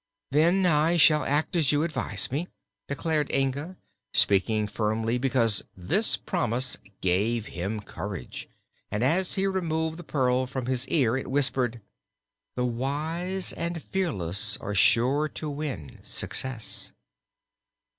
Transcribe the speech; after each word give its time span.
"Then 0.31 0.65
I 0.65 0.97
shall 0.97 1.23
act 1.23 1.55
as 1.55 1.71
you 1.71 1.83
advise 1.83 2.31
me," 2.31 2.47
declared 2.87 3.29
Inga, 3.31 3.77
speaking 4.15 4.65
firmly 4.65 5.19
because 5.19 5.63
this 5.77 6.17
promise 6.17 6.79
gave 7.01 7.45
him 7.45 7.79
courage, 7.81 8.49
and 8.89 9.03
as 9.03 9.35
he 9.35 9.45
removed 9.45 9.97
the 9.97 10.03
pearl 10.03 10.47
from 10.47 10.65
his 10.65 10.87
ear 10.87 11.15
it 11.17 11.29
whispered: 11.29 11.81
"The 12.55 12.65
wise 12.65 13.53
and 13.53 13.79
fearless 13.79 14.57
are 14.57 14.73
sure 14.73 15.29
to 15.29 15.49
win 15.51 15.99
success." 16.01 16.93